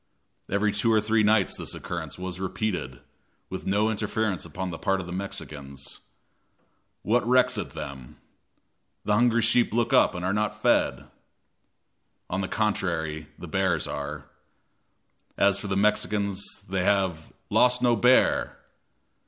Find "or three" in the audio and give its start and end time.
0.91-1.21